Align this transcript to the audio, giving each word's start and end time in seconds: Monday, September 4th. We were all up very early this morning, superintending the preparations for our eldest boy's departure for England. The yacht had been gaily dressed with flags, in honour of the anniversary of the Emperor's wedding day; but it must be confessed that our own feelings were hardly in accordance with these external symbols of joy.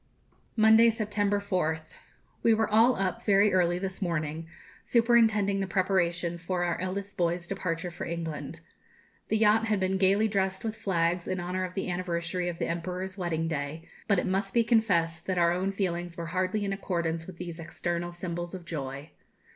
Monday, 0.55 0.89
September 0.89 1.39
4th. 1.39 1.85
We 2.41 2.55
were 2.55 2.67
all 2.67 2.95
up 2.95 3.23
very 3.23 3.53
early 3.53 3.77
this 3.77 4.01
morning, 4.01 4.47
superintending 4.83 5.59
the 5.59 5.67
preparations 5.67 6.41
for 6.41 6.63
our 6.63 6.81
eldest 6.81 7.17
boy's 7.17 7.45
departure 7.45 7.91
for 7.91 8.05
England. 8.05 8.61
The 9.27 9.37
yacht 9.37 9.67
had 9.67 9.79
been 9.79 9.99
gaily 9.99 10.27
dressed 10.27 10.63
with 10.63 10.75
flags, 10.75 11.27
in 11.27 11.39
honour 11.39 11.63
of 11.65 11.75
the 11.75 11.87
anniversary 11.87 12.49
of 12.49 12.57
the 12.57 12.65
Emperor's 12.65 13.15
wedding 13.15 13.47
day; 13.47 13.87
but 14.07 14.17
it 14.17 14.25
must 14.25 14.55
be 14.55 14.63
confessed 14.63 15.27
that 15.27 15.37
our 15.37 15.51
own 15.51 15.71
feelings 15.71 16.17
were 16.17 16.25
hardly 16.33 16.65
in 16.65 16.73
accordance 16.73 17.27
with 17.27 17.37
these 17.37 17.59
external 17.59 18.11
symbols 18.11 18.55
of 18.55 18.65
joy. 18.65 19.11